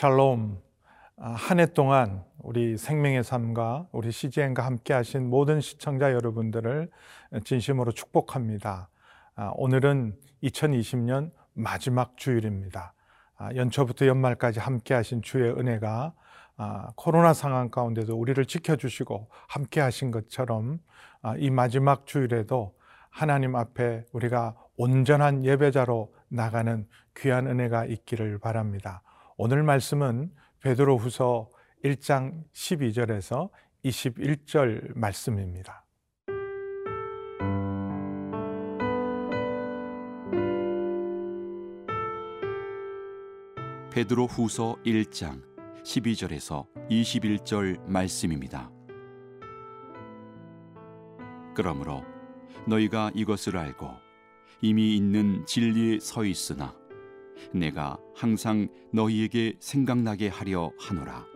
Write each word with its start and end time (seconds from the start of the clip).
샬롬. 0.00 0.58
아, 1.18 1.32
한해 1.32 1.74
동안 1.74 2.24
우리 2.38 2.78
생명의 2.78 3.22
삶과 3.22 3.88
우리 3.92 4.10
CGN과 4.10 4.64
함께 4.64 4.94
하신 4.94 5.28
모든 5.28 5.60
시청자 5.60 6.14
여러분들을 6.14 6.88
진심으로 7.44 7.92
축복합니다. 7.92 8.88
아, 9.34 9.52
오늘은 9.56 10.16
2020년 10.42 11.32
마지막 11.52 12.16
주일입니다. 12.16 12.94
아, 13.36 13.54
연초부터 13.54 14.06
연말까지 14.06 14.58
함께 14.58 14.94
하신 14.94 15.20
주의 15.20 15.50
은혜가 15.50 16.14
코로나 16.94 17.34
상황 17.34 17.68
가운데도 17.68 18.18
우리를 18.18 18.42
지켜주시고 18.46 19.28
함께 19.48 19.82
하신 19.82 20.12
것처럼 20.12 20.78
이 21.36 21.50
마지막 21.50 22.06
주일에도 22.06 22.74
하나님 23.10 23.54
앞에 23.54 24.06
우리가 24.12 24.56
온전한 24.78 25.44
예배자로 25.44 26.14
나가는 26.28 26.88
귀한 27.18 27.46
은혜가 27.46 27.84
있기를 27.84 28.38
바랍니다. 28.38 29.02
오늘 29.42 29.62
말씀은 29.62 30.30
베드로 30.60 30.98
후서 30.98 31.48
1장 31.82 32.44
12절에서 32.52 33.48
21절 33.86 34.94
말씀입니다. 34.94 35.86
베드로 43.90 44.26
후서 44.26 44.76
1장 44.84 45.42
12절에서 45.84 46.66
21절 46.90 47.80
말씀입니다. 47.86 48.70
그러므로 51.54 52.04
너희가 52.68 53.10
이것을 53.14 53.56
알고 53.56 53.88
이미 54.60 54.98
있는 54.98 55.46
진리에 55.46 55.98
서 55.98 56.26
있으나 56.26 56.78
내가 57.52 57.98
항상 58.14 58.68
너희에게 58.92 59.54
생각나게 59.60 60.28
하려 60.28 60.72
하노라. 60.78 61.26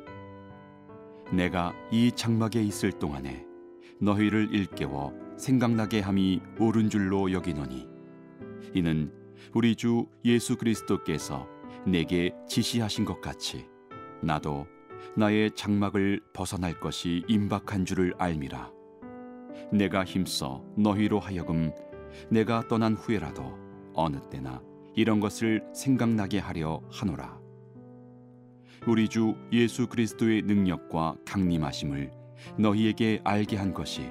내가 1.33 1.74
이 1.91 2.12
장막에 2.12 2.62
있을 2.62 2.92
동안에 2.92 3.47
너희를 4.00 4.52
일깨워 4.52 5.12
생각나게 5.36 6.00
함이 6.00 6.41
옳은 6.60 6.91
줄로 6.91 7.32
여기노니 7.32 7.88
이는 8.75 9.12
우리 9.52 9.75
주 9.77 10.06
예수 10.25 10.56
그리스도께서 10.56 11.48
내게 11.86 12.32
지시하신 12.48 13.05
것 13.05 13.20
같이 13.20 13.66
나도 14.22 14.66
나의 15.16 15.50
장막을 15.55 16.20
벗어날 16.32 16.78
것이 16.80 17.25
임박한 17.28 17.84
줄을 17.84 18.14
알미라. 18.19 18.72
내가 19.72 20.05
힘써 20.05 20.64
너희로 20.77 21.20
하여금 21.20 21.72
내가 22.30 22.66
떠난 22.69 22.94
후에라도 22.94 23.58
어느 23.94 24.19
때나 24.30 24.62
이런 24.97 25.20
것을 25.20 25.62
생각나게 25.75 26.39
하려 26.39 26.81
하노라. 26.91 27.41
우리 28.87 29.09
주 29.09 29.34
예수 29.53 29.87
그리스도의 29.87 30.42
능력과 30.42 31.17
강림하심을 31.25 32.11
너희에게 32.59 33.20
알게 33.25 33.56
한 33.56 33.72
것이 33.72 34.11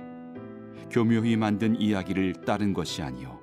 교묘히 0.89 1.38
만든 1.38 1.80
이야기를 1.80 2.34
따른 2.45 2.73
것이 2.73 3.02
아니요 3.02 3.39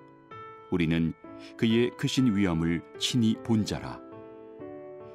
우리는 0.71 1.13
그의 1.57 1.91
크신 1.97 2.37
위엄을 2.37 2.83
친히 2.99 3.37
본 3.45 3.65
자라. 3.65 4.01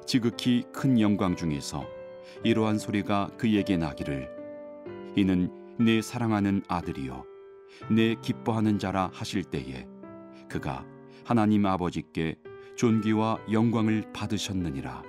지극히 0.06 0.64
큰 0.72 1.00
영광 1.00 1.36
중에서 1.36 1.86
이러한 2.44 2.78
소리가 2.78 3.30
그에게 3.36 3.76
나기를 3.76 4.28
이는 5.16 5.50
내 5.78 6.00
사랑하는 6.00 6.62
아들이요 6.68 7.24
내 7.90 8.14
기뻐하는 8.22 8.78
자라 8.78 9.10
하실 9.12 9.44
때에 9.44 9.86
그가 10.48 10.86
하나님 11.26 11.66
아버지께 11.66 12.36
존귀와 12.76 13.38
영광을 13.50 14.04
받으셨느니라. 14.12 15.02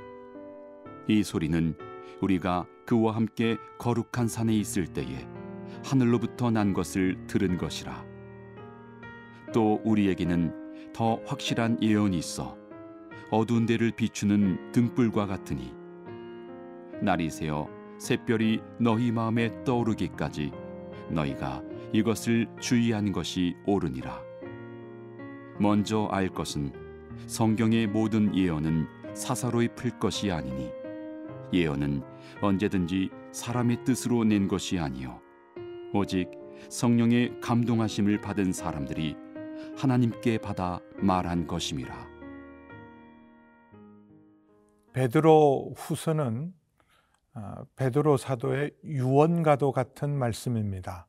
이 1.08 1.22
소리는 1.22 1.78
우리가 2.22 2.66
그와 2.88 3.16
함께 3.16 3.56
거룩한 3.78 4.28
산에 4.28 4.52
있을 4.56 4.88
때에 4.88 5.28
하늘로부터 5.86 6.50
난 6.50 6.74
것을 6.74 7.28
들은 7.28 7.60
것이라. 7.60 8.04
또 9.54 9.80
우리에게는 9.84 10.92
더 10.92 11.22
확실한 11.28 11.84
예언이 11.84 12.18
있어 12.18 12.58
어두운 13.30 13.68
데를 13.68 13.92
비추는 13.92 14.72
등불과 14.72 15.28
같으니 15.28 15.72
날이 17.00 17.30
새어 17.30 17.70
샛별이 18.00 18.62
너희 18.80 19.12
마음에 19.12 19.64
떠오르기까지 19.66 20.52
너희가 21.12 21.62
이것을 21.94 22.48
주의하는 22.60 23.12
것이 23.12 23.54
옳으니라. 23.68 24.27
먼저 25.60 26.08
알 26.12 26.30
것은 26.30 26.72
성경의 27.26 27.88
모든 27.88 28.36
예언은 28.36 28.88
사사로이 29.16 29.70
풀 29.76 29.98
것이 30.00 30.32
아니니 30.32 30.72
예언은 31.52 32.04
언제든지 32.42 33.10
사람의 33.32 33.84
뜻으로 33.84 34.24
낸 34.24 34.48
것이 34.48 34.78
아니요 34.78 35.20
오직 35.94 36.30
성령의 36.70 37.40
감동하심을 37.42 38.22
받은 38.22 38.54
사람들이 38.54 39.16
하나님께 39.78 40.40
받아 40.40 40.80
말한 40.98 41.48
것임이라. 41.48 42.08
베드로 44.94 45.74
후서는 45.78 46.54
아, 47.34 47.64
베드로 47.76 48.18
사도의 48.18 48.72
유언과도 48.84 49.72
같은 49.72 50.18
말씀입니다. 50.18 51.07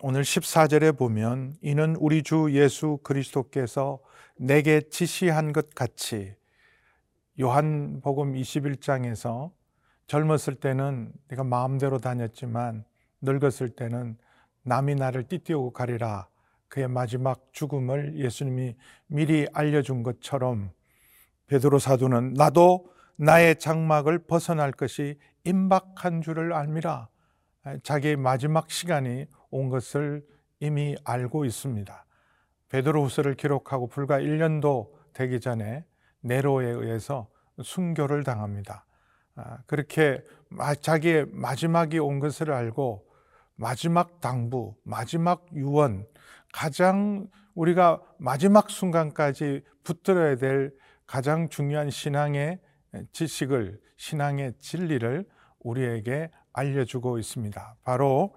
오늘 0.00 0.22
14절에 0.22 0.98
보면 0.98 1.54
이는 1.62 1.94
우리 2.00 2.24
주 2.24 2.48
예수 2.50 2.98
그리스도께서 3.04 4.00
내게 4.36 4.80
지시한 4.80 5.52
것 5.52 5.72
같이 5.72 6.34
요한복음 7.40 8.34
21장에서 8.34 9.52
젊었을 10.08 10.56
때는 10.56 11.12
내가 11.28 11.44
마음대로 11.44 11.98
다녔지만 11.98 12.84
늙었을 13.22 13.70
때는 13.70 14.18
남이 14.64 14.96
나를 14.96 15.28
띠띠우고 15.28 15.72
가리라. 15.72 16.26
그의 16.66 16.88
마지막 16.88 17.46
죽음을 17.52 18.18
예수님이 18.18 18.74
미리 19.06 19.46
알려준 19.52 20.02
것처럼 20.02 20.72
베드로 21.46 21.78
사도는 21.78 22.34
나도 22.34 22.92
나의 23.14 23.60
장막을 23.60 24.26
벗어날 24.26 24.72
것이 24.72 25.20
임박한 25.44 26.20
줄을 26.20 26.52
알미라 26.52 27.08
자기의 27.82 28.16
마지막 28.16 28.70
시간이 28.70 29.26
온 29.50 29.68
것을 29.68 30.24
이미 30.60 30.96
알고 31.04 31.44
있습니다. 31.44 32.06
베드로후서를 32.68 33.34
기록하고 33.34 33.88
불과 33.88 34.18
1년도 34.18 34.90
되기 35.12 35.40
전에 35.40 35.84
네로에 36.20 36.66
의해서 36.66 37.28
순교를 37.62 38.24
당합니다. 38.24 38.86
아, 39.36 39.58
그렇게 39.66 40.22
자기의 40.80 41.26
마지막이 41.30 41.98
온 41.98 42.18
것을 42.18 42.50
알고 42.50 43.06
마지막 43.56 44.20
당부, 44.20 44.74
마지막 44.82 45.46
유언, 45.54 46.06
가장 46.52 47.28
우리가 47.54 48.02
마지막 48.18 48.70
순간까지 48.70 49.62
붙들어야 49.84 50.36
될 50.36 50.72
가장 51.06 51.48
중요한 51.48 51.90
신앙의 51.90 52.60
지식을, 53.12 53.80
신앙의 53.96 54.54
진리를 54.58 55.26
우리에게 55.60 56.30
알려주고 56.54 57.18
있습니다. 57.18 57.76
바로 57.84 58.34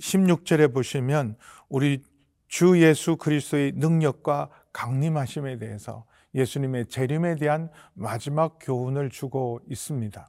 16절에 0.00 0.70
어, 0.70 0.72
보시면 0.72 1.36
우리 1.68 2.02
주 2.48 2.80
예수 2.80 3.16
그리스도의 3.16 3.72
능력과 3.76 4.48
강림하심에 4.72 5.58
대해서 5.58 6.04
예수님의 6.34 6.86
재림에 6.86 7.36
대한 7.36 7.70
마지막 7.94 8.58
교훈을 8.60 9.10
주고 9.10 9.60
있습니다. 9.68 10.28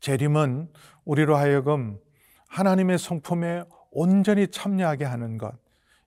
재림은 0.00 0.70
우리로 1.04 1.36
하여금 1.36 1.98
하나님의 2.48 2.98
성품에 2.98 3.64
온전히 3.90 4.48
참여하게 4.48 5.04
하는 5.04 5.38
것, 5.38 5.54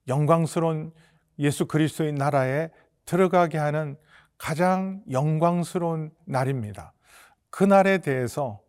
영광스러운 0.07 0.91
예수 1.39 1.65
그리스도의 1.65 2.13
나라에 2.13 2.69
들어가게 3.05 3.57
하는 3.57 3.97
가장 4.37 5.03
영광스러운 5.11 6.11
날입니다. 6.25 6.93
그 7.49 7.63
날에 7.63 7.99
대해서 7.99 8.61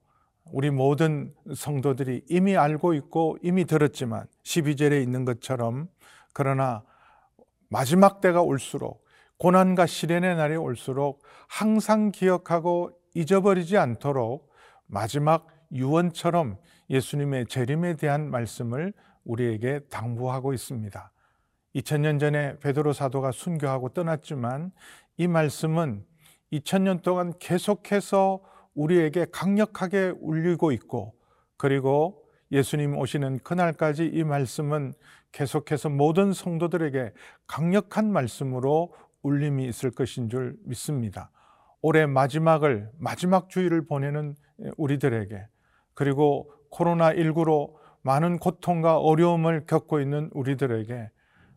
우리 0.51 0.71
모든 0.71 1.35
성도들이 1.55 2.25
이미 2.29 2.57
알고 2.57 2.95
있고 2.95 3.39
이미 3.43 3.65
들었지만 3.65 4.27
12절에 4.43 5.03
있는 5.03 5.25
것처럼 5.25 5.89
그러나 6.33 6.83
마지막 7.69 8.21
때가 8.21 8.43
올수록 8.43 9.05
고난과 9.39 9.87
시련의 9.87 10.37
날이 10.37 10.57
올수록 10.57 11.23
항상 11.49 12.13
기억하고 12.13 12.91
잊어버리지 13.15 13.77
않도록 13.77 14.53
마지막 14.87 15.47
유언처럼 15.73 16.59
예수님의 16.91 17.47
재림에 17.47 17.97
대한 17.97 18.31
말씀을 18.31 18.93
우리에게 19.25 19.81
당부하고 19.91 20.53
있습니다. 20.53 21.13
2000년 21.75 22.21
전에 22.21 22.59
베드로 22.59 22.93
사도가 22.93 23.33
순교하고 23.33 23.91
떠났지만 23.91 24.73
이 25.17 25.27
말씀은 25.27 26.05
2000년 26.53 27.03
동안 27.03 27.33
계속해서 27.39 28.43
우리에게 28.75 29.27
강력하게 29.31 30.15
울리고 30.21 30.73
있고 30.73 31.15
그리고 31.57 32.23
예수님 32.51 32.97
오시는 32.99 33.41
그날까지 33.41 34.07
이 34.07 34.25
말씀은 34.25 34.93
계속해서 35.33 35.89
모든 35.89 36.33
성도들에게 36.33 37.13
강력한 37.47 38.13
말씀으로 38.13 38.93
울림이 39.23 39.67
있을 39.67 39.91
것인 39.91 40.29
줄 40.29 40.57
믿습니다. 40.65 41.31
올해 41.81 42.07
마지막을 42.07 42.91
마지막 42.99 43.49
주일을 43.49 43.87
보내는 43.87 44.37
우리들에게 44.77 45.47
그리고 45.95 46.53
코로나19로 46.71 47.75
많은 48.03 48.39
고통과 48.39 48.99
어려움을 48.99 49.67
겪고 49.67 50.01
있는 50.01 50.29
우리들에게 50.33 51.11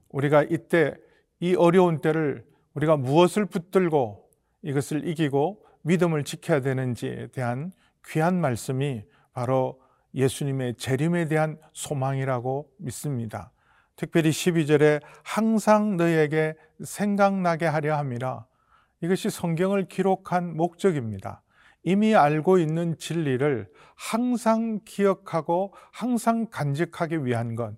우리가 0.10 0.44
이때 0.44 0.94
이 1.40 1.56
어려운 1.56 2.00
때를 2.00 2.46
우리가 2.74 2.98
무엇을 2.98 3.46
붙들고 3.46 4.30
이것을 4.62 5.08
이기고 5.08 5.65
믿음을 5.86 6.24
지켜야 6.24 6.62
되는지에 6.62 7.28
대한 7.28 7.72
귀한 8.08 8.42
말씀이 8.42 9.04
바로 9.34 9.80
예수님의 10.16 10.76
재림에 10.78 11.28
대한 11.28 11.58
소망이라고 11.74 12.72
믿습니다. 12.78 13.52
특별히 13.96 14.32
12절에 14.32 15.02
항상 15.24 15.96
너에게 15.96 16.56
생각나게 16.84 17.66
하려 17.66 17.98
함이라 17.98 18.46
이것이 19.02 19.30
성경을 19.30 19.88
기록한 19.88 20.58
목적입니다. 20.58 21.44
이미 21.84 22.16
알고 22.16 22.58
있는 22.58 22.98
진리를 22.98 23.70
항상 23.96 24.80
기억하고 24.86 25.74
항상 25.92 26.48
간직하기 26.50 27.26
위한 27.26 27.56
것. 27.56 27.76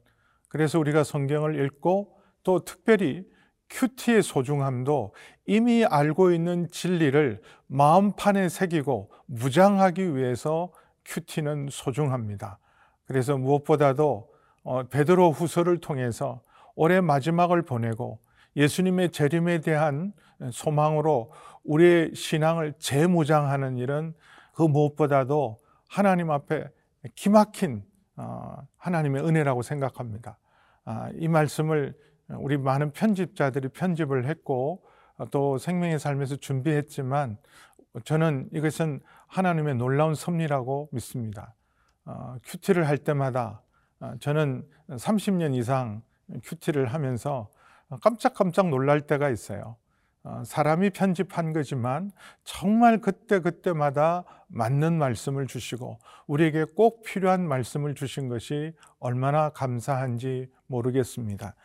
그래서 0.47 0.79
우리가 0.79 1.03
성경을 1.03 1.65
읽고 1.65 2.15
또 2.43 2.63
특별히 2.63 3.25
큐티의 3.69 4.23
소중함도 4.23 5.13
이미 5.47 5.85
알고 5.85 6.31
있는 6.31 6.67
진리를 6.69 7.41
마음판에 7.67 8.49
새기고 8.49 9.09
무장하기 9.25 10.15
위해서 10.15 10.71
큐티는 11.05 11.69
소중합니다. 11.71 12.59
그래서 13.05 13.37
무엇보다도 13.37 14.29
어, 14.63 14.83
베드로 14.83 15.31
후서를 15.31 15.79
통해서 15.79 16.41
올해 16.75 16.99
마지막을 16.99 17.61
보내고 17.61 18.19
예수님의 18.57 19.11
재림에 19.11 19.61
대한 19.61 20.11
소망으로 20.51 21.31
우리의 21.63 22.13
신앙을 22.13 22.73
재무장하는 22.77 23.77
일은 23.77 24.13
그 24.53 24.63
무엇보다도 24.63 25.57
하나님 25.87 26.29
앞에 26.29 26.65
기막힌 27.15 27.83
어, 28.17 28.57
하나님의 28.77 29.23
은혜라고 29.23 29.61
생각합니다. 29.61 30.37
아, 30.83 31.09
이 31.15 31.29
말씀을 31.29 31.95
우리 32.39 32.57
많은 32.57 32.91
편집자들이 32.91 33.69
편집을 33.69 34.25
했고 34.25 34.83
또 35.31 35.57
생명의 35.57 35.99
삶에서 35.99 36.35
준비했지만 36.35 37.37
저는 38.03 38.49
이것은 38.53 39.01
하나님의 39.27 39.75
놀라운 39.75 40.13
섭리라고 40.13 40.89
믿습니다. 40.91 41.55
어, 42.05 42.37
큐티를 42.43 42.87
할 42.87 42.97
때마다 42.97 43.61
어, 43.99 44.13
저는 44.19 44.65
30년 44.89 45.55
이상 45.55 46.01
큐티를 46.43 46.87
하면서 46.87 47.49
깜짝깜짝 48.01 48.69
놀랄 48.69 49.01
때가 49.01 49.29
있어요. 49.29 49.77
어, 50.23 50.43
사람이 50.45 50.89
편집한 50.89 51.53
거지만 51.53 52.11
정말 52.43 52.99
그때그때마다 52.99 54.25
맞는 54.47 54.97
말씀을 54.97 55.47
주시고 55.47 55.99
우리에게 56.27 56.65
꼭 56.75 57.03
필요한 57.03 57.47
말씀을 57.47 57.95
주신 57.95 58.27
것이 58.27 58.73
얼마나 58.99 59.49
감사한지 59.49 60.49
모르겠습니다. 60.67 61.55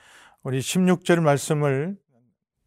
우리 0.45 0.61
16절 0.61 1.21
말씀을 1.21 1.97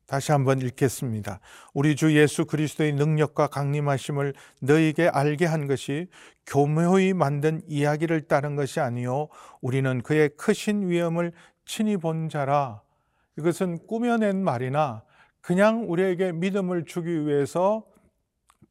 다시 0.08 0.32
한번 0.32 0.62
읽겠습니다. 0.62 1.40
우리 1.74 1.96
주 1.96 2.16
예수 2.16 2.46
그리스도의 2.46 2.94
능력과 2.94 3.48
강림하심을 3.48 4.34
너에게 4.62 5.08
알게 5.08 5.46
한 5.46 5.68
것이 5.68 6.08
교묘히 6.46 7.14
만든 7.14 7.62
이야기를 7.68 8.22
따른 8.28 8.56
것이 8.56 8.80
아니요 8.80 9.30
우리는 9.62 10.02
그의 10.02 10.30
크신 10.38 10.90
위엄을 10.90 11.32
친히 11.66 11.98
본 11.98 12.30
자라. 12.30 12.82
이것은 13.38 13.88
꾸며낸 13.88 14.44
말이나 14.44 15.04
그냥 15.42 15.86
우리에게 15.90 16.32
믿음을 16.32 16.86
주기 16.86 17.26
위해서 17.26 17.84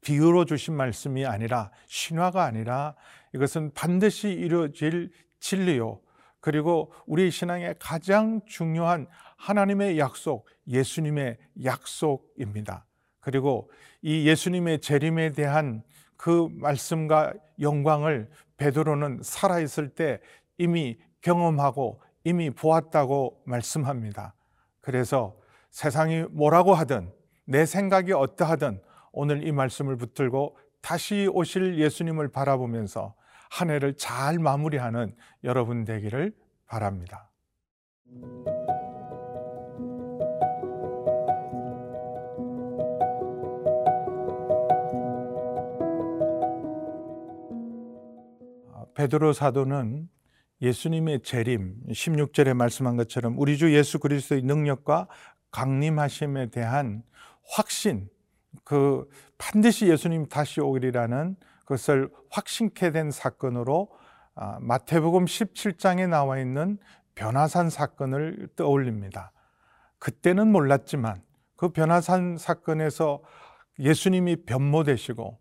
비유로 0.01 0.45
주신 0.45 0.75
말씀이 0.75 1.25
아니라 1.25 1.71
신화가 1.87 2.43
아니라 2.43 2.95
이것은 3.33 3.71
반드시 3.73 4.29
이루어질 4.29 5.11
진리요. 5.39 5.99
그리고 6.39 6.91
우리 7.07 7.31
신앙의 7.31 7.75
가장 7.79 8.39
중요한 8.45 9.07
하나님의 9.37 9.99
약속, 9.99 10.47
예수님의 10.67 11.37
약속입니다. 11.63 12.85
그리고 13.19 13.69
이 14.01 14.27
예수님의 14.27 14.81
재림에 14.81 15.31
대한 15.31 15.83
그 16.17 16.47
말씀과 16.51 17.33
영광을 17.59 18.29
베드로는 18.57 19.21
살아 19.23 19.59
있을 19.59 19.89
때 19.89 20.19
이미 20.57 20.97
경험하고 21.21 22.01
이미 22.23 22.49
보았다고 22.49 23.41
말씀합니다. 23.45 24.33
그래서 24.81 25.35
세상이 25.71 26.25
뭐라고 26.31 26.73
하든 26.73 27.11
내 27.45 27.65
생각이 27.65 28.13
어떠하든 28.13 28.81
오늘 29.11 29.45
이 29.47 29.51
말씀을 29.51 29.97
붙들고 29.97 30.57
다시 30.81 31.27
오실 31.31 31.79
예수님을 31.79 32.29
바라보면서 32.29 33.15
한 33.49 33.69
해를 33.69 33.95
잘 33.95 34.39
마무리하는 34.39 35.15
여러분 35.43 35.83
되기를 35.83 36.33
바랍니다. 36.67 37.31
베드로 49.05 49.33
사도는 49.33 50.09
예수님의 50.61 51.21
재림 51.21 51.75
16절에 51.89 52.53
말씀한 52.53 52.97
것처럼 52.97 53.37
우리 53.37 53.57
주 53.57 53.73
예수 53.75 53.99
그리스도의 53.99 54.41
능력과 54.41 55.07
강림하심에 55.51 56.49
대한 56.49 57.03
확신 57.51 58.09
그 58.63 59.07
반드시 59.37 59.87
예수님 59.87 60.27
다시 60.27 60.59
오리라는 60.61 61.35
그것을 61.59 62.09
확신케 62.31 62.91
된 62.91 63.11
사건으로 63.11 63.89
아, 64.33 64.57
마태복음 64.59 65.25
17장에 65.25 66.09
나와 66.09 66.39
있는 66.39 66.77
변화산 67.13 67.69
사건을 67.69 68.49
떠올립니다. 68.55 69.31
그때는 69.99 70.51
몰랐지만 70.51 71.21
그 71.55 71.69
변화산 71.69 72.37
사건에서 72.37 73.21
예수님이 73.79 74.45
변모되시고 74.45 75.37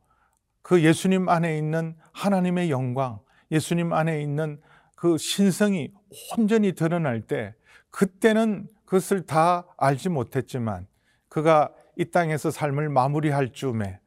그 0.62 0.82
예수님 0.82 1.28
안에 1.28 1.58
있는 1.58 1.96
하나님의 2.12 2.70
영광, 2.70 3.23
예수님 3.50 3.92
안에 3.92 4.22
있는 4.22 4.60
그 4.94 5.18
신성이 5.18 5.92
온전히 6.36 6.72
드러날 6.72 7.20
때 7.20 7.54
그때는 7.90 8.68
그것을 8.84 9.26
다 9.26 9.66
알지 9.76 10.08
못했지만 10.08 10.86
그가 11.28 11.72
이 11.96 12.04
땅에서 12.10 12.50
삶을 12.50 12.88
마무리할 12.88 13.52
즈음에 13.52 13.98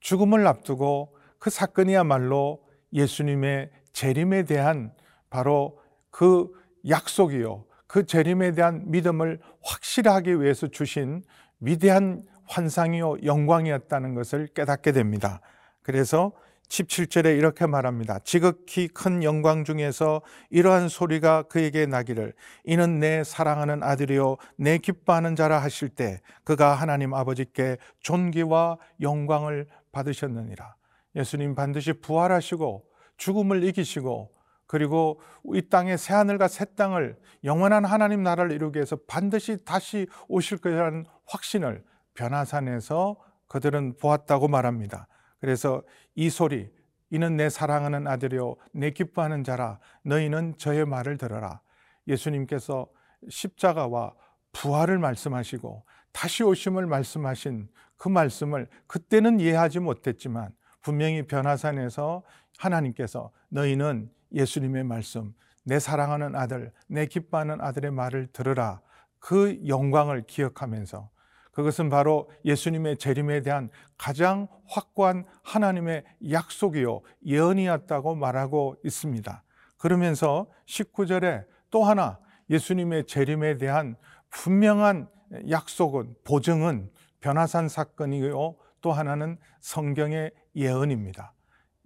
죽음을 0.00 0.46
앞두고 0.46 1.16
그 1.38 1.50
사건이야말로 1.50 2.62
예수님의 2.92 3.70
재림에 3.92 4.44
대한 4.44 4.92
바로 5.30 5.78
그 6.10 6.50
약속이요. 6.88 7.64
그 7.86 8.06
재림에 8.06 8.52
대한 8.52 8.90
믿음을 8.90 9.40
확실하기 9.62 10.40
위해서 10.40 10.68
주신 10.68 11.22
위대한 11.60 12.22
환상이요 12.46 13.22
영광이었다는 13.24 14.14
것을 14.14 14.48
깨닫게 14.48 14.92
됩니다. 14.92 15.40
그래서 15.82 16.32
17절에 16.70 17.36
이렇게 17.36 17.66
말합니다. 17.66 18.20
지극히 18.20 18.88
큰 18.88 19.22
영광 19.22 19.64
중에서 19.64 20.22
이러한 20.50 20.88
소리가 20.88 21.42
그에게 21.42 21.84
나기를 21.84 22.32
이는 22.64 23.00
내 23.00 23.24
사랑하는 23.24 23.82
아들이요 23.82 24.36
내 24.56 24.78
기뻐하는 24.78 25.34
자라 25.34 25.60
하실 25.60 25.88
때 25.88 26.20
그가 26.44 26.74
하나님 26.74 27.12
아버지께 27.12 27.76
존귀와 28.00 28.78
영광을 29.00 29.66
받으셨느니라. 29.92 30.76
예수님 31.16 31.56
반드시 31.56 31.92
부활하시고 31.92 32.84
죽음을 33.16 33.64
이기시고 33.64 34.30
그리고 34.66 35.20
이 35.52 35.62
땅의 35.68 35.98
새 35.98 36.14
하늘과 36.14 36.46
새 36.46 36.64
땅을 36.76 37.18
영원한 37.42 37.84
하나님 37.84 38.22
나라를 38.22 38.52
이루기 38.52 38.76
위해서 38.76 38.96
반드시 39.08 39.64
다시 39.64 40.06
오실 40.28 40.58
것이라는 40.58 41.04
확신을 41.26 41.82
변화산에서 42.14 43.16
그들은 43.48 43.96
보았다고 43.96 44.46
말합니다. 44.46 45.08
그래서 45.40 45.82
이 46.14 46.30
소리 46.30 46.70
이는 47.10 47.36
내 47.36 47.48
사랑하는 47.48 48.06
아들이요 48.06 48.56
내 48.72 48.90
기뻐하는 48.90 49.42
자라 49.42 49.78
너희는 50.04 50.54
저의 50.58 50.86
말을 50.86 51.18
들어라. 51.18 51.60
예수님께서 52.06 52.86
십자가와 53.28 54.14
부활을 54.52 54.98
말씀하시고 54.98 55.84
다시 56.12 56.42
오심을 56.42 56.86
말씀하신 56.86 57.68
그 57.96 58.08
말씀을 58.08 58.68
그때는 58.86 59.40
이해하지 59.40 59.80
못했지만 59.80 60.52
분명히 60.82 61.22
변화산에서 61.26 62.22
하나님께서 62.58 63.30
너희는 63.48 64.10
예수님의 64.32 64.84
말씀, 64.84 65.34
내 65.64 65.78
사랑하는 65.78 66.34
아들, 66.34 66.72
내 66.86 67.06
기뻐하는 67.06 67.60
아들의 67.60 67.90
말을 67.90 68.28
들으라. 68.32 68.80
그 69.18 69.60
영광을 69.66 70.22
기억하면서 70.26 71.10
그것은 71.52 71.90
바로 71.90 72.30
예수님의 72.44 72.98
재림에 72.98 73.42
대한 73.42 73.70
가장 73.98 74.48
확고한 74.66 75.24
하나님의 75.42 76.04
약속이요, 76.30 77.02
예언이었다고 77.26 78.14
말하고 78.14 78.76
있습니다. 78.84 79.42
그러면서 79.76 80.46
19절에 80.66 81.44
또 81.70 81.84
하나 81.84 82.18
예수님의 82.50 83.06
재림에 83.06 83.58
대한 83.58 83.96
분명한 84.30 85.08
약속은, 85.48 86.14
보증은 86.24 86.90
변화산 87.20 87.68
사건이요, 87.68 88.56
또 88.80 88.92
하나는 88.92 89.38
성경의 89.60 90.32
예언입니다. 90.56 91.32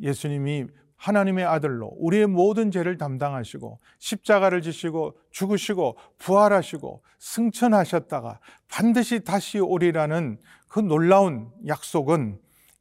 예수님이 0.00 0.66
하나님의 0.96 1.44
아들로 1.44 1.92
우리의 1.98 2.26
모든 2.26 2.70
죄를 2.70 2.96
담당하시고 2.96 3.78
십자가를 3.98 4.62
지시고 4.62 5.16
죽으시고 5.30 5.96
부활하시고 6.18 7.02
승천하셨다가 7.18 8.40
반드시 8.68 9.20
다시 9.24 9.58
오리라는 9.58 10.38
그 10.68 10.80
놀라운 10.80 11.50
약속은 11.66 12.38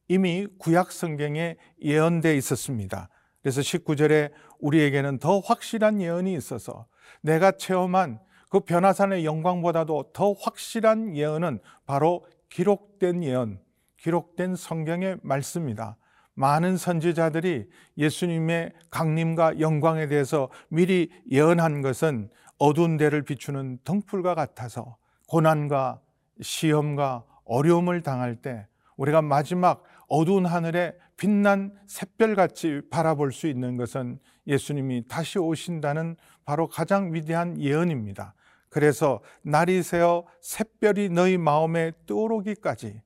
이미 0.08 0.48
구약 0.58 0.92
성경에 0.92 1.58
예언되어 1.82 2.34
있었습니다. 2.34 3.10
그래서 3.42 3.62
19절에 3.62 4.32
우리에게는 4.60 5.20
더 5.20 5.40
확실한 5.40 6.02
예언이 6.02 6.34
있어서 6.36 6.86
내가 7.22 7.52
체험한 7.52 8.20
그 8.50 8.60
변화산의 8.62 9.26
영광보다도 9.26 10.12
더 10.14 10.34
확실한 10.34 11.18
예언은 11.18 11.60
바로 11.86 12.26
기록된 12.50 13.24
예언, 13.24 13.60
기록된 13.98 14.56
성경의 14.56 15.18
말씀이다. 15.24 15.98
많은 16.36 16.78
선지자들이 16.78 17.70
예수님의 17.98 18.74
강림과 18.90 19.60
영광에 19.60 20.08
대해서 20.08 20.50
미리 20.70 21.10
예언한 21.32 21.82
것은 21.82 22.30
어두운 22.58 22.98
데를 22.98 23.22
비추는 23.24 23.80
등불과 23.84 24.36
같아서 24.36 24.98
고난과 25.28 26.00
시험과 26.42 27.24
어려움을 27.46 28.02
당할 28.02 28.36
때 28.36 28.68
우리가 28.98 29.22
마지막 29.22 29.84
어두운 30.08 30.46
하늘에 30.46 30.94
빛난 31.18 31.74
샛별같이 31.88 32.82
바라볼 32.90 33.32
수 33.32 33.48
있는 33.48 33.78
것은 33.78 34.20
예수님이 34.48 35.08
다시 35.08 35.40
오신다는 35.40 36.16
바로 36.46 36.68
가장 36.68 37.14
위대한 37.14 37.60
예언입니다. 37.60 38.34
그래서 38.70 39.22
날이 39.44 39.84
새어 39.84 40.26
샛별이 40.42 41.10
너희 41.10 41.38
마음에 41.38 41.92
떠오르기까지 42.08 43.02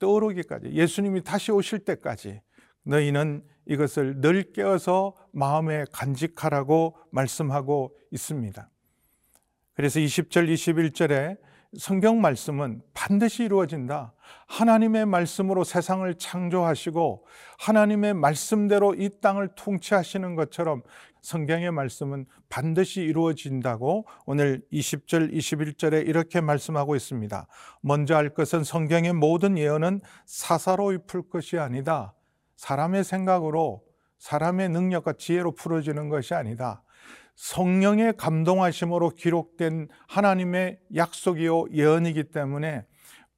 떠오르기까지 0.00 0.72
예수님이 0.72 1.22
다시 1.22 1.52
오실 1.52 1.80
때까지 1.80 2.40
너희는 2.82 3.44
이것을 3.66 4.20
늘 4.20 4.52
깨어서 4.52 5.14
마음에 5.32 5.84
간직하라고 5.92 6.96
말씀하고 7.12 7.96
있습니다. 8.10 8.68
그래서 9.74 10.00
20절, 10.00 10.52
21절에 10.52 11.38
성경 11.78 12.20
말씀은 12.20 12.82
반드시 12.94 13.44
이루어진다. 13.44 14.12
하나님의 14.48 15.06
말씀으로 15.06 15.62
세상을 15.62 16.12
창조하시고 16.14 17.24
하나님의 17.60 18.14
말씀대로 18.14 18.94
이 18.94 19.08
땅을 19.20 19.50
통치하시는 19.54 20.34
것처럼 20.34 20.82
성경의 21.22 21.70
말씀은 21.70 22.26
반드시 22.48 23.02
이루어진다고 23.02 24.06
오늘 24.26 24.62
20절, 24.72 25.32
21절에 25.32 26.06
이렇게 26.06 26.40
말씀하고 26.40 26.96
있습니다. 26.96 27.46
먼저 27.80 28.16
알 28.16 28.30
것은 28.30 28.64
성경의 28.64 29.12
모든 29.12 29.58
예언은 29.58 30.00
사사로이 30.26 30.98
풀 31.06 31.28
것이 31.28 31.58
아니다. 31.58 32.14
사람의 32.56 33.04
생각으로 33.04 33.82
사람의 34.18 34.68
능력과 34.68 35.14
지혜로 35.14 35.54
풀어지는 35.54 36.08
것이 36.08 36.34
아니다. 36.34 36.82
성령의 37.36 38.18
감동하심으로 38.18 39.10
기록된 39.10 39.88
하나님의 40.08 40.78
약속이요 40.94 41.70
예언이기 41.72 42.24
때문에 42.24 42.84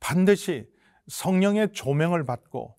반드시 0.01 0.67
성령의 1.07 1.73
조명을 1.73 2.25
받고 2.25 2.75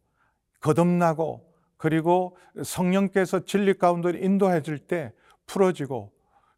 거듭나고 0.59 1.52
그리고 1.83 2.37
성령께서 2.63 3.43
진리 3.43 3.73
가운데 3.73 4.17
인도해 4.17 4.61
줄 4.61 4.79
때 4.79 5.11
풀어지고 5.47 6.13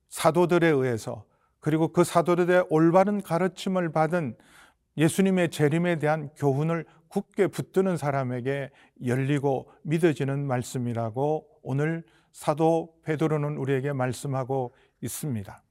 사도들에 0.09 0.67
의해서 0.67 1.25
그리고 1.59 1.87
그 1.87 2.03
사도들의 2.03 2.67
올바른 2.69 3.23
가르침을 3.23 3.91
받은 3.91 4.37
예수님의 4.97 5.49
재림에 5.49 5.97
대한 5.97 6.29
교훈을 6.37 6.85
굳게 7.07 7.47
붙드는 7.47 7.97
사람에게 7.97 8.69
열리고 9.03 9.71
믿어지는 9.81 10.45
말씀이라고 10.45 11.47
오늘 11.63 12.03
사도 12.31 12.93
베드로는 13.03 13.57
우리에게 13.57 13.93
말씀하고 13.93 14.75
있습니다. 15.01 15.63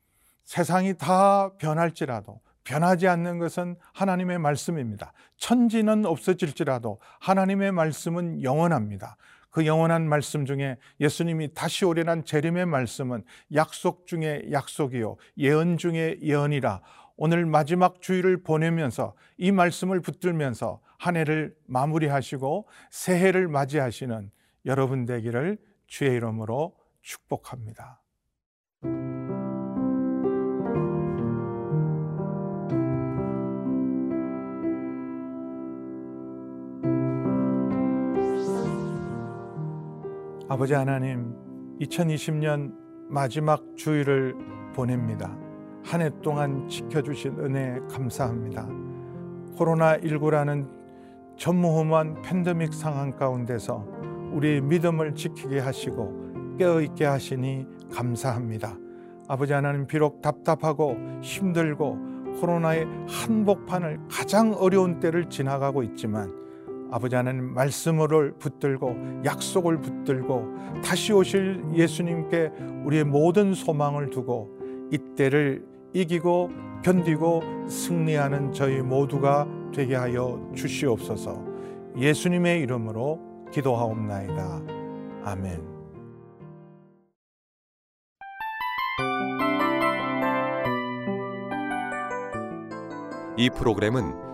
세상이 0.43 0.95
다 0.95 1.53
변할지라도 1.59 2.41
변하지 2.65 3.07
않는 3.07 3.39
것은 3.39 3.77
하나님의 3.93 4.41
말씀입니다. 4.41 5.13
천지는 5.37 6.07
없어질지라도 6.07 6.99
하나님의 7.21 7.71
말씀은 7.71 8.43
영원합니다. 8.43 9.17
그 9.55 9.67
영원한 9.67 10.09
말씀 10.09 10.45
중에 10.47 10.79
예수님이 10.99 11.55
다시 11.55 11.85
오려는 11.85 12.25
재림의 12.25 12.67
말씀은 12.67 13.23
약속 13.55 14.09
중에 14.09 14.43
약속이요 14.51 15.17
예언 15.39 15.79
중에 15.79 16.17
예언이라 16.21 16.83
오늘 17.17 17.47
마지막 17.47 18.03
주일을 18.03 18.43
보내면서 18.43 19.15
이 19.39 19.53
말씀을 19.53 20.01
붙들면서 20.01 20.81
한 20.99 21.15
해를 21.17 21.55
마무리하시고 21.67 22.67
새해를 22.91 23.47
맞이하시는 23.47 24.33
여러분 24.67 25.05
되기를 25.05 25.59
주의 25.87 26.17
이름으로 26.17 26.75
축복합니다. 27.03 28.01
아버지 40.49 40.75
하나님, 40.75 41.35
2020년 41.81 42.73
마지막 43.09 43.63
주일을 43.77 44.35
보냅니다. 44.75 45.37
한 45.85 46.01
해 46.03 46.11
동안 46.23 46.69
지켜주신 46.69 47.39
은혜 47.41 47.79
감사합니다. 47.91 48.67
코로나19라는 49.57 50.69
전무후무한 51.37 52.23
팬데믹 52.23 52.73
상황 52.73 53.11
가운데서 53.11 53.87
우리의 54.33 54.61
믿음을 54.63 55.15
지키게 55.15 55.61
하시고 55.61 56.57
깨어있게 56.59 57.05
하시니 57.05 57.67
감사합니다. 57.93 58.77
아버지 59.29 59.53
하나님 59.53 59.87
비록 59.87 60.21
답답하고 60.23 60.97
힘들고 61.23 61.99
코로나의 62.41 62.87
한복판을 63.09 64.01
가장 64.11 64.53
어려운 64.55 65.01
때를 65.01 65.29
지나가고 65.29 65.83
있지만 65.85 66.33
아버지 66.91 67.17
하나님 67.17 67.55
말씀을 67.55 68.35
붙들고 68.39 69.23
약속을 69.25 69.81
붙들고 69.81 70.83
다시 70.85 71.13
오실 71.13 71.63
예수님께 71.75 72.53
우리의 72.85 73.05
모든 73.05 73.55
소망을 73.55 74.11
두고 74.11 74.51
이때를 74.91 75.65
이기고 75.93 76.51
견디고 76.83 77.69
승리하는 77.69 78.53
저희 78.53 78.81
모두가 78.83 79.49
되게 79.75 79.95
하여 79.95 80.51
주시옵소서 80.55 81.45
예수님의 81.97 82.61
이름으로 82.63 83.49
기도하옵나이다. 83.53 84.63
아멘. 85.25 85.75
이 93.37 93.51
프로그램은 93.51 94.34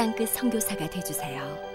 땅끝 0.00 0.30
성교사가 0.30 0.88
되주세요 0.88 1.69